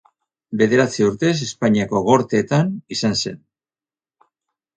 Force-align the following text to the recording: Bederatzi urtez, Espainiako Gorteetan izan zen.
Bederatzi 0.61 1.05
urtez, 1.07 1.33
Espainiako 1.47 2.01
Gorteetan 2.07 2.73
izan 2.97 3.15
zen. 3.21 3.39